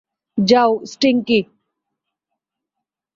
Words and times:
যাও, 0.37 0.71
স্টিংকি! 0.85 1.39